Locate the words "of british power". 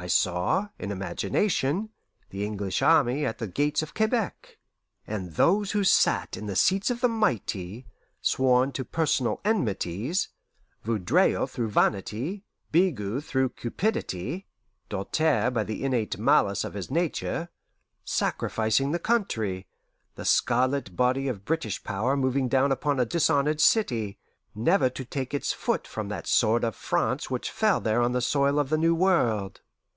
21.26-22.16